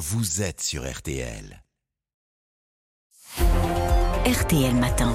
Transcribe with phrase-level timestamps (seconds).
[0.00, 1.62] vous êtes sur RTL.
[4.24, 5.14] RTL Matin.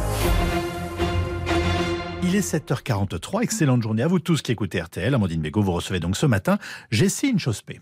[2.22, 5.12] Il est 7h43, excellente journée à vous tous qui écoutez RTL.
[5.12, 6.60] Amandine Bégaud, vous recevez donc ce matin
[6.92, 7.80] Jessine Chospé.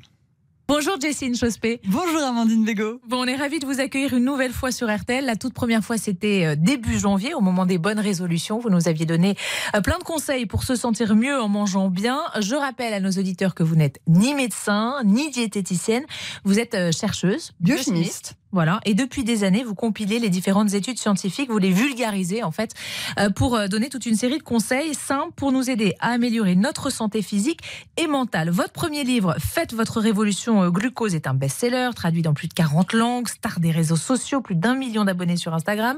[0.70, 1.82] Bonjour Jessine Chospé.
[1.86, 3.02] Bonjour Amandine Bégaud.
[3.06, 5.26] Bon, on est ravis de vous accueillir une nouvelle fois sur RTL.
[5.26, 8.60] La toute première fois, c'était euh, début janvier, au moment des bonnes résolutions.
[8.60, 9.36] Vous nous aviez donné
[9.76, 12.22] euh, plein de conseils pour se sentir mieux en mangeant bien.
[12.40, 16.06] Je rappelle à nos auditeurs que vous n'êtes ni médecin, ni diététicienne.
[16.46, 18.36] Vous êtes euh, chercheuse, Biochimiste.
[18.54, 18.80] Voilà.
[18.86, 22.74] Et depuis des années, vous compilez les différentes études scientifiques, vous les vulgarisez en fait,
[23.20, 26.56] euh, pour euh, donner toute une série de conseils simples pour nous aider à améliorer
[26.56, 27.60] notre santé physique
[27.98, 28.50] et mentale.
[28.52, 32.54] Votre premier livre, Faites votre révolution euh, glucose, est un best-seller, traduit dans plus de
[32.54, 35.98] 40 langues, star des réseaux sociaux, plus d'un million d'abonnés sur Instagram.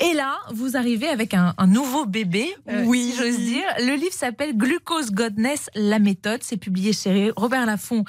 [0.00, 3.10] Et là, vous arrivez avec un, un nouveau bébé, euh, Oui.
[3.12, 3.64] si j'ose dire.
[3.80, 6.40] Le livre s'appelle Glucose Godness, la méthode.
[6.42, 8.04] C'est publié chez Robert Laffont.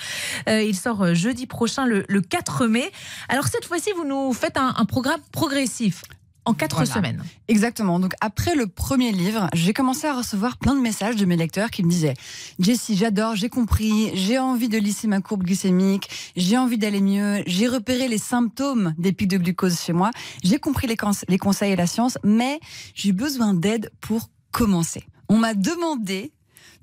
[0.48, 2.92] Euh, il sort jeudi prochain, le, le 4 mai.
[3.30, 6.04] Alors cette fois-ci, vous nous faites un, un programme progressif
[6.46, 6.92] en quatre Voilà.
[6.94, 7.24] semaines.
[7.48, 8.00] Exactement.
[8.00, 11.70] Donc après le premier livre, j'ai commencé à recevoir plein de messages de mes lecteurs
[11.70, 12.16] qui me disaient
[12.60, 17.44] Jessie, j'adore, j'ai compris, j'ai envie de lisser ma courbe glycémique, j'ai envie d'aller mieux,
[17.46, 20.10] j'ai repéré les symptômes des pics de glucose chez moi,
[20.44, 22.60] j'ai compris les, cons- les conseils et la science, mais
[22.96, 25.04] j'ai besoin d'aide pour commencer.
[25.28, 26.32] On m'a demandé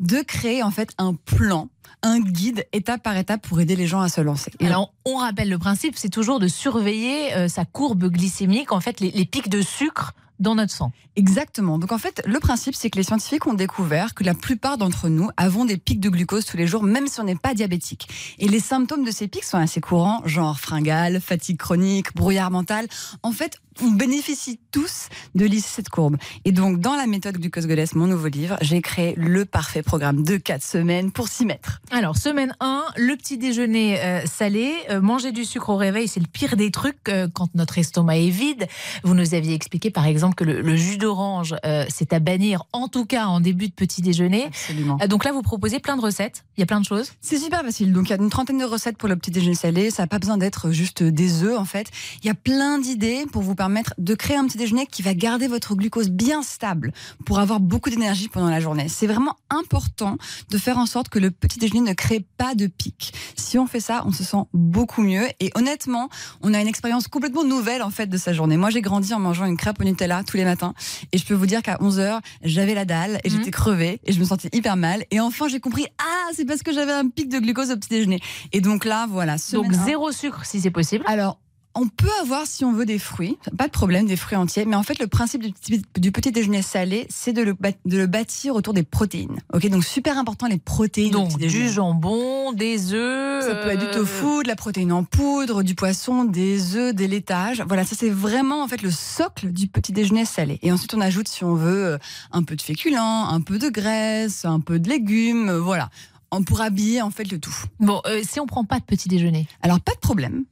[0.00, 1.68] de créer en fait un plan,
[2.02, 4.50] un guide étape par étape pour aider les gens à se lancer.
[4.60, 8.80] Et Alors, on rappelle le principe, c'est toujours de surveiller euh, sa courbe glycémique, en
[8.80, 10.92] fait, les, les pics de sucre dans notre sang.
[11.16, 11.78] Exactement.
[11.78, 15.08] Donc en fait, le principe, c'est que les scientifiques ont découvert que la plupart d'entre
[15.08, 18.08] nous avons des pics de glucose tous les jours, même si on n'est pas diabétique.
[18.38, 22.86] Et les symptômes de ces pics sont assez courants, genre fringale, fatigue chronique, brouillard mental.
[23.22, 26.16] En fait, on bénéficie tous de lisser cette courbe.
[26.44, 30.22] Et donc, dans la méthode Glucose Goddess, mon nouveau livre, j'ai créé le parfait programme
[30.22, 31.80] de 4 semaines pour s'y mettre.
[31.90, 34.74] Alors, semaine 1, le petit déjeuner euh, salé.
[34.90, 38.18] Euh, manger du sucre au réveil, c'est le pire des trucs euh, quand notre estomac
[38.18, 38.66] est vide.
[39.04, 41.54] Vous nous aviez expliqué, par exemple, que le, le jus d'orange,
[41.88, 44.46] c'est à bannir, en tout cas en début de petit déjeuner.
[44.46, 44.96] Absolument.
[45.08, 46.44] Donc là, vous proposez plein de recettes.
[46.56, 47.12] Il y a plein de choses.
[47.20, 47.92] C'est super facile.
[47.92, 49.90] Donc, il y a une trentaine de recettes pour le petit déjeuner salé.
[49.90, 51.88] Ça n'a pas besoin d'être juste des œufs, en fait.
[52.22, 55.12] Il y a plein d'idées pour vous permettre de créer un petit déjeuner qui va
[55.12, 56.92] garder votre glucose bien stable
[57.24, 58.86] pour avoir beaucoup d'énergie pendant la journée.
[58.88, 60.18] C'est vraiment important
[60.50, 63.12] de faire en sorte que le petit déjeuner ne crée pas de pic.
[63.34, 65.26] Si on fait ça, on se sent beaucoup mieux.
[65.40, 66.08] Et honnêtement,
[66.42, 68.56] on a une expérience complètement nouvelle, en fait, de sa journée.
[68.56, 70.72] Moi, j'ai grandi en mangeant une crêpe au Nutella tous les matins.
[71.10, 73.36] Et je peux vous dire qu'à 11h, j'avais la dalle et Mhm.
[73.38, 75.04] j'étais crevée et je me sentais hyper mal.
[75.10, 77.88] Et enfin, j'ai compris, ah, c'est parce que j'avais un pic de glucose au petit
[77.88, 78.20] déjeuner.
[78.52, 79.34] Et donc là, voilà.
[79.52, 81.02] Donc zéro sucre si c'est possible.
[81.08, 81.40] Alors,
[81.76, 84.76] on peut avoir, si on veut, des fruits, pas de problème, des fruits entiers, mais
[84.76, 87.96] en fait, le principe du petit, du petit déjeuner salé, c'est de le, bat- de
[87.98, 89.38] le bâtir autour des protéines.
[89.52, 91.14] Ok, donc super important les protéines.
[91.14, 93.44] au Donc petit du jambon, des œufs.
[93.44, 96.94] Ça peut être du euh, tofu, de la protéine en poudre, du poisson, des œufs,
[96.94, 97.62] des laitages.
[97.66, 100.58] Voilà, ça c'est vraiment en fait le socle du petit déjeuner salé.
[100.62, 101.98] Et ensuite on ajoute, si on veut, euh,
[102.32, 105.90] un peu de féculents, un peu de graisse, un peu de légumes, euh, voilà.
[106.32, 107.54] On pour habiller en fait le tout.
[107.78, 109.46] Bon, euh, si on prend pas de petit déjeuner?
[109.62, 110.44] Alors pas de problème.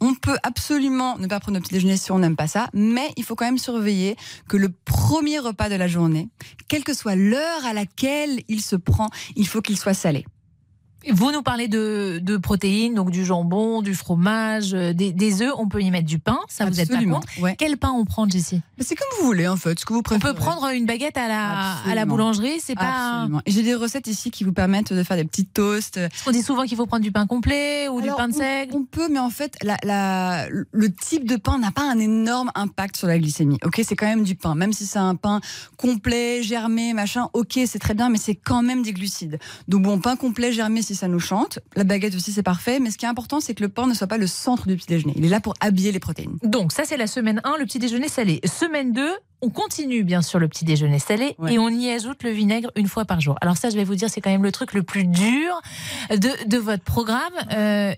[0.00, 3.12] On peut absolument ne pas prendre le petit déjeuner si on n'aime pas ça, mais
[3.16, 4.16] il faut quand même surveiller
[4.48, 6.28] que le premier repas de la journée,
[6.68, 10.26] quelle que soit l'heure à laquelle il se prend, il faut qu'il soit salé.
[11.12, 15.52] Vous nous parlez de, de protéines, donc du jambon, du fromage, euh, des, des œufs.
[15.58, 17.20] On peut y mettre du pain, ça vous êtes pas Absolument.
[17.20, 17.40] contre.
[17.40, 17.54] Ouais.
[17.58, 18.60] Quel pain on prend, Jessie?
[18.80, 20.32] C'est comme vous voulez en fait, ce que vous On préférez.
[20.34, 23.28] peut prendre une baguette à la, à la boulangerie, c'est pas.
[23.46, 26.00] J'ai des recettes ici qui vous permettent de faire des petits toasts.
[26.24, 28.74] Qu'on dit souvent qu'il faut prendre du pain complet ou Alors, du pain de seigle.
[28.74, 32.50] On peut, mais en fait, la, la- le type de pain n'a pas un énorme
[32.54, 33.58] impact sur la glycémie.
[33.64, 35.40] Ok, c'est quand même du pain, même si c'est un pain
[35.76, 37.28] complet, germé, machin.
[37.32, 39.38] Ok, c'est très bien, mais c'est quand même des glucides.
[39.68, 41.60] Donc bon, pain complet, germé, si ça nous chante.
[41.76, 42.80] La baguette aussi, c'est parfait.
[42.80, 44.76] Mais ce qui est important, c'est que le pain ne soit pas le centre du
[44.76, 45.12] petit déjeuner.
[45.16, 46.38] Il est là pour habiller les protéines.
[46.42, 48.40] Donc, ça, c'est la semaine 1, le petit déjeuner salé.
[48.44, 49.08] Semaine 2,
[49.42, 51.54] on continue bien sûr le petit déjeuner salé Ouais.
[51.54, 53.36] et on y ajoute le vinaigre une fois par jour.
[53.40, 55.60] Alors, ça, je vais vous dire, c'est quand même le truc le plus dur
[56.10, 57.32] de, de votre programme.
[57.52, 57.94] Euh,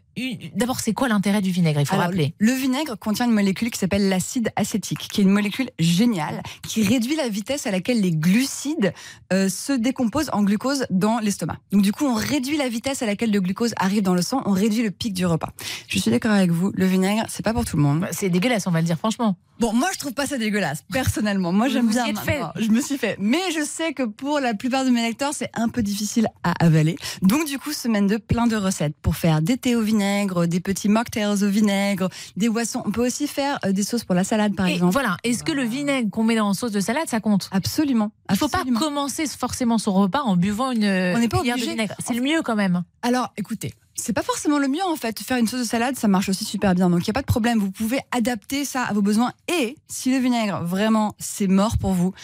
[0.57, 1.79] D'abord, c'est quoi l'intérêt du vinaigre?
[1.81, 2.35] Il faut Alors, rappeler.
[2.39, 6.83] Le vinaigre contient une molécule qui s'appelle l'acide acétique, qui est une molécule géniale, qui
[6.83, 8.93] réduit la vitesse à laquelle les glucides
[9.33, 11.59] euh, se décomposent en glucose dans l'estomac.
[11.71, 14.43] Donc du coup, on réduit la vitesse à laquelle le glucose arrive dans le sang,
[14.45, 15.51] on réduit le pic du repas.
[15.87, 18.09] Je suis d'accord avec vous, le vinaigre, c'est pas pour tout le monde.
[18.11, 19.37] C'est dégueulasse, on va le dire franchement.
[19.61, 21.28] Bon, moi je trouve pas ça dégueulasse, personnellement.
[21.37, 22.07] Moi j'aime bien.
[22.15, 22.39] fait.
[22.41, 22.53] maintenant.
[22.57, 23.17] Je me suis fait.
[23.21, 26.53] Mais je sais que pour la plupart de mes lecteurs, c'est un peu difficile à
[26.65, 26.97] avaler.
[27.23, 30.61] Donc du coup, semaine 2, plein de recettes pour faire des thés au vinaigre, des
[30.61, 32.83] petits mocktails au vinaigre, des boissons.
[32.87, 34.93] On peut aussi faire euh, des sauces pour la salade, par Et exemple.
[34.93, 37.51] voilà, est-ce que le vinaigre qu'on met dans la sauce de salade, ça compte?
[37.53, 38.13] Absolument.
[38.31, 41.71] Il faut pas commencer forcément son repas en buvant une On n'est pas de obligé.
[41.71, 41.95] vinaigre.
[42.05, 42.83] C'est le mieux quand même.
[43.03, 45.19] Alors, écoutez, C'est pas forcément le mieux en fait.
[45.21, 46.89] Faire une sauce de salade, ça marche aussi super bien.
[46.89, 47.59] Donc il n'y a pas de problème.
[47.59, 49.33] Vous pouvez adapter ça à vos besoins.
[49.49, 52.15] Et si le vinaigre, vraiment, c'est mort pour vous,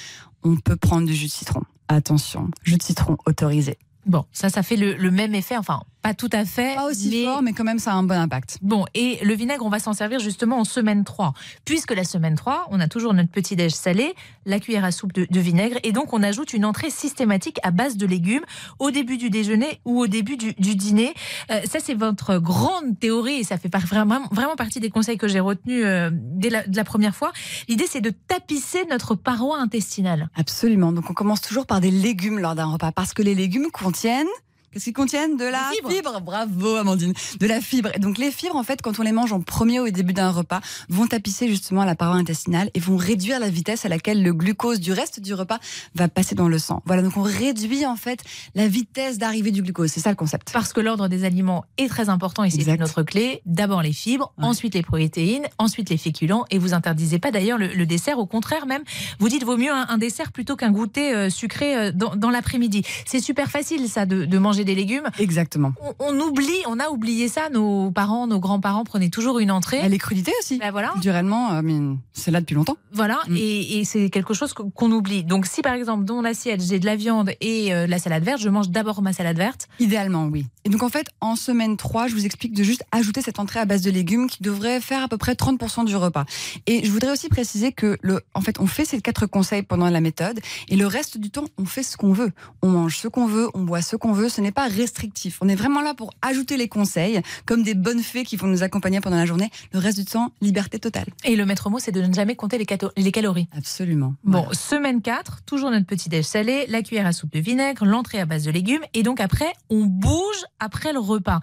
[0.44, 1.62] on peut prendre du jus de citron.
[1.88, 3.76] Attention, jus de citron autorisé.
[4.06, 5.56] Bon, ça, ça fait le, le même effet.
[5.56, 6.74] Enfin, pas tout à fait.
[6.74, 7.24] Pas aussi mais...
[7.24, 8.58] fort, mais quand même, ça a un bon impact.
[8.60, 11.32] Bon, et le vinaigre, on va s'en servir justement en semaine 3.
[11.64, 14.14] Puisque la semaine 3, on a toujours notre petit déj salé,
[14.44, 17.70] la cuillère à soupe de, de, vinaigre, et donc on ajoute une entrée systématique à
[17.70, 18.44] base de légumes
[18.80, 21.14] au début du déjeuner ou au début du, du dîner.
[21.50, 25.26] Euh, ça, c'est votre grande théorie, et ça fait vraiment, vraiment partie des conseils que
[25.26, 27.32] j'ai retenus euh, dès la, de la première fois.
[27.66, 30.28] L'idée, c'est de tapisser notre paroi intestinale.
[30.36, 30.92] Absolument.
[30.92, 34.26] Donc on commence toujours par des légumes lors d'un repas, parce que les légumes contiennent
[34.74, 35.88] Qu'est-ce qu'ils contiennent De la fibre.
[35.88, 36.20] fibre.
[36.20, 37.12] Bravo Amandine.
[37.38, 37.90] De la fibre.
[37.94, 40.30] Et donc les fibres, en fait, quand on les mange en premier au début d'un
[40.32, 44.32] repas, vont tapisser justement la paroi intestinale et vont réduire la vitesse à laquelle le
[44.34, 45.60] glucose du reste du repas
[45.94, 46.82] va passer dans le sang.
[46.86, 48.24] Voilà, donc on réduit en fait
[48.56, 49.92] la vitesse d'arrivée du glucose.
[49.92, 50.50] C'est ça le concept.
[50.52, 53.42] Parce que l'ordre des aliments est très important et c'est notre clé.
[53.46, 54.44] D'abord les fibres, ouais.
[54.44, 56.46] ensuite les protéines, ensuite les féculents.
[56.50, 58.18] Et vous interdisez pas d'ailleurs le, le, dessert.
[58.18, 58.82] Au contraire même,
[59.20, 62.30] vous dites vaut mieux un, un dessert plutôt qu'un goûter euh, sucré euh, dans, dans
[62.30, 62.82] l'après-midi.
[63.06, 65.08] C'est super facile ça de, de manger des légumes.
[65.18, 65.72] Exactement.
[65.80, 67.48] On, on, oublie, on a oublié ça.
[67.50, 69.80] Nos parents, nos grands-parents prenaient toujours une entrée.
[69.84, 70.58] Et les crudités aussi.
[70.58, 70.90] Ben voilà.
[70.90, 72.76] Culturellement, euh, mais c'est là depuis longtemps.
[72.92, 73.36] Voilà, mm.
[73.36, 75.24] et, et c'est quelque chose qu'on oublie.
[75.24, 78.24] Donc si par exemple dans mon assiette j'ai de la viande et euh, la salade
[78.24, 79.68] verte, je mange d'abord ma salade verte.
[79.80, 80.46] Idéalement, oui.
[80.64, 83.60] Et donc en fait, en semaine 3, je vous explique de juste ajouter cette entrée
[83.60, 86.24] à base de légumes qui devrait faire à peu près 30% du repas.
[86.66, 89.90] Et je voudrais aussi préciser que le, en fait, on fait ces quatre conseils pendant
[89.90, 92.32] la méthode et le reste du temps, on fait ce qu'on veut.
[92.62, 94.28] On mange ce qu'on veut, on boit ce qu'on veut.
[94.28, 95.38] Ce n'est pas restrictif.
[95.40, 98.62] On est vraiment là pour ajouter les conseils, comme des bonnes fées qui vont nous
[98.62, 99.50] accompagner pendant la journée.
[99.72, 101.06] Le reste du temps, liberté totale.
[101.24, 102.66] Et le maître mot, c'est de ne jamais compter les,
[102.96, 103.48] les calories.
[103.56, 104.14] Absolument.
[104.24, 104.54] Bon, voilà.
[104.54, 108.26] semaine 4, toujours notre petit déj salé, la cuillère à soupe de vinaigre, l'entrée à
[108.26, 108.82] base de légumes.
[108.94, 111.40] Et donc après, on bouge après le repas.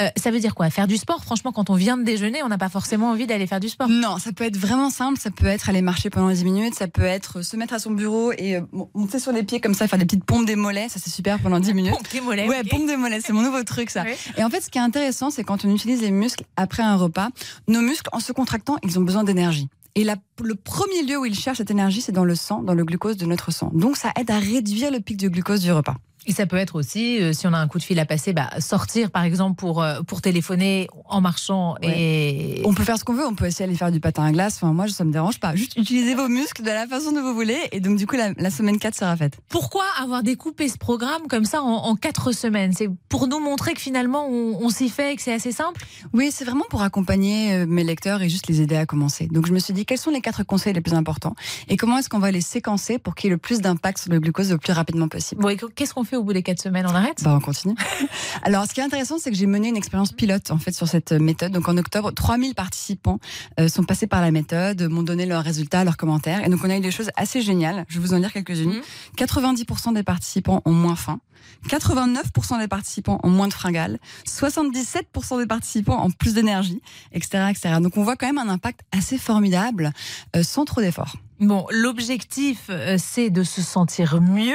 [0.00, 0.70] Euh, ça veut dire quoi?
[0.70, 1.22] Faire du sport?
[1.24, 3.88] Franchement, quand on vient de déjeuner, on n'a pas forcément envie d'aller faire du sport.
[3.88, 5.18] Non, ça peut être vraiment simple.
[5.18, 6.74] Ça peut être aller marcher pendant 10 minutes.
[6.74, 8.60] Ça peut être se mettre à son bureau et euh,
[8.94, 10.88] monter sur les pieds comme ça, faire des petites pompes des mollets.
[10.88, 11.92] Ça, c'est super pendant 10 minutes.
[11.92, 12.41] Pompe des mollets.
[12.48, 12.68] Ouais, okay.
[12.68, 13.20] pompe des mollets.
[13.20, 14.04] C'est mon nouveau truc, ça.
[14.04, 14.12] Oui.
[14.36, 16.96] Et en fait, ce qui est intéressant, c'est quand on utilise les muscles après un
[16.96, 17.28] repas,
[17.68, 19.68] nos muscles, en se contractant, ils ont besoin d'énergie.
[19.94, 22.74] Et la, le premier lieu où ils cherchent cette énergie, c'est dans le sang, dans
[22.74, 23.70] le glucose de notre sang.
[23.74, 25.96] Donc, ça aide à réduire le pic de glucose du repas.
[26.26, 28.32] Et ça peut être aussi, euh, si on a un coup de fil à passer,
[28.32, 31.74] bah, sortir par exemple pour, euh, pour téléphoner en marchant.
[31.82, 32.58] Ouais.
[32.60, 32.62] Et...
[32.64, 34.56] On peut faire ce qu'on veut, on peut aussi aller faire du patin à glace.
[34.56, 35.54] Enfin, moi, ça me dérange pas.
[35.56, 37.58] Juste utilisez vos muscles de la façon dont vous voulez.
[37.72, 39.38] Et donc, du coup, la, la semaine 4 sera faite.
[39.48, 42.72] Pourquoi avoir découpé ce programme comme ça en, en 4 semaines?
[42.72, 45.84] C'est pour nous montrer que finalement, on, on s'y fait et que c'est assez simple?
[46.12, 49.26] Oui, c'est vraiment pour accompagner euh, mes lecteurs et juste les aider à commencer.
[49.26, 51.34] Donc, je me suis dit, quels sont les quatre conseils les plus importants?
[51.68, 54.12] Et comment est-ce qu'on va les séquencer pour qu'il y ait le plus d'impact sur
[54.12, 55.42] le glucose le plus rapidement possible?
[55.42, 56.11] Bon, Qu'est-ce qu'on fait?
[56.16, 57.22] Au bout des 4 semaines on arrête?
[57.22, 57.74] Bah, On continue.
[58.42, 60.88] Alors, ce qui est intéressant, c'est que j'ai mené une expérience pilote en fait sur
[60.88, 61.52] cette méthode.
[61.52, 63.18] Donc, en octobre, 3000 participants
[63.60, 66.44] euh, sont passés par la méthode, m'ont donné leurs résultats, leurs commentaires.
[66.44, 67.84] Et donc, on a eu des choses assez géniales.
[67.88, 68.80] Je vais vous en dire quelques-unes.
[68.80, 69.16] Mmh.
[69.16, 71.20] 90% des participants ont moins faim.
[71.68, 76.80] 89% des participants ont moins de fringales, 77% des participants ont plus d'énergie,
[77.12, 77.74] etc., etc.
[77.80, 79.92] Donc on voit quand même un impact assez formidable
[80.36, 81.16] euh, sans trop d'efforts.
[81.42, 84.54] Bon, l'objectif, euh, c'est de se sentir mieux.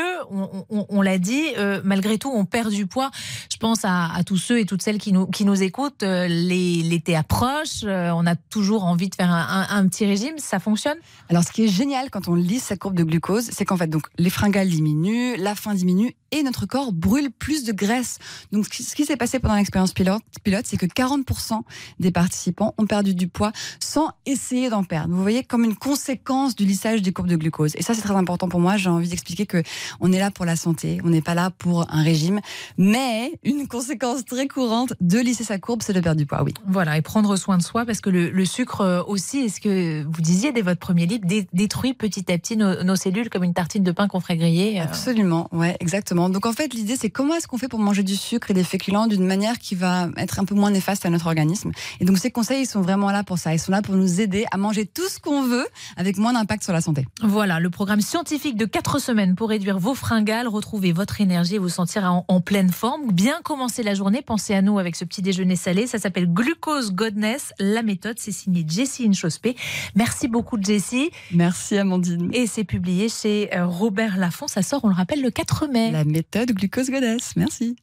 [0.69, 3.11] On, l'a dit, euh, malgré tout, on perd du poids.
[3.51, 6.03] Je pense à, tous ceux et toutes celles qui nous, qui nous écoutent.
[6.03, 10.35] Euh, L'été approche, on a toujours envie de faire un, petit régime.
[10.37, 10.97] Ça fonctionne?
[11.27, 13.87] Alors, ce qui est génial quand on lit sa courbe de glucose, c'est qu'en fait,
[13.87, 18.19] donc, les fringales diminuent, la faim diminue et notre corps brûle plus de graisse.
[18.51, 21.61] Donc, ce qui s'est passé pendant l'expérience pilote, pilote c'est que 40%
[21.99, 25.13] des participants ont perdu du poids sans essayer d'en perdre.
[25.13, 27.73] Vous voyez, comme une conséquence du lissage des courbes de glucose.
[27.75, 28.77] Et ça, c'est très important pour moi.
[28.77, 29.63] J'ai envie d'expliquer que
[29.99, 30.99] on est là pour la santé.
[31.03, 32.39] On n'est pas là pour un régime.
[32.77, 36.53] Mais une conséquence très courante de lisser sa courbe, c'est de perdre du poids, oui.
[36.67, 36.97] Voilà.
[36.97, 40.51] Et prendre soin de soi parce que le, le sucre aussi, est-ce que vous disiez
[40.51, 43.91] dès votre premier livre, détruit petit à petit nos, nos cellules comme une tartine de
[43.91, 44.79] pain qu'on ferait griller?
[44.79, 45.49] Absolument.
[45.51, 46.29] Ouais, exactement.
[46.29, 48.63] Donc en fait, l'idée, c'est comment est-ce qu'on fait pour manger du sucre et des
[48.63, 51.71] féculents d'une manière qui va être un peu moins néfaste à notre organisme?
[51.99, 53.53] Et donc ces conseils, ils sont vraiment là pour ça.
[53.53, 56.56] Ils sont là pour nous aider à manger tout ce qu'on veut avec moins d'impact
[56.63, 57.05] sur la santé.
[57.21, 61.59] Voilà, le programme scientifique de 4 semaines pour réduire vos fringales, retrouver votre énergie et
[61.59, 63.11] vous sentir en, en, pleine forme.
[63.11, 65.87] Bien commencer la journée, pensez à nous avec ce petit déjeuner salé.
[65.87, 67.53] Ça s'appelle Glucose Godness.
[67.59, 69.55] La méthode, c'est signé Jessie Inchospé.
[69.95, 71.11] Merci beaucoup, Jessie.
[71.31, 72.29] Merci, Amandine.
[72.33, 74.47] Et c'est publié chez euh, Robert Laffont.
[74.47, 75.91] Ça sort, on le rappelle, le 4 mai.
[75.91, 77.35] La méthode Glucose Goddess.
[77.35, 77.75] Merci.